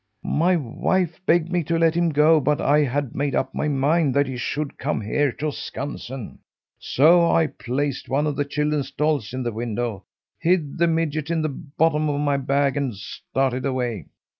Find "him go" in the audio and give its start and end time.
1.93-2.39